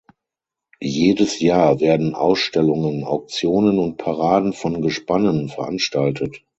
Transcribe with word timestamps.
Jedes 0.81 1.39
Jahr 1.41 1.79
werden 1.79 2.15
Ausstellungen, 2.15 3.03
Auktionen 3.03 3.77
und 3.77 3.97
Paraden 3.97 4.51
von 4.51 4.81
Gespannen 4.81 5.47
veranstaltet. 5.49 6.43